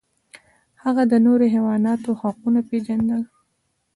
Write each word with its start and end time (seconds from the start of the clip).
هغه 0.83 1.03
د 1.11 1.13
نورو 1.25 1.45
حیواناتو 1.53 2.09
حقونه 2.21 2.59
پیژندل. 2.69 3.21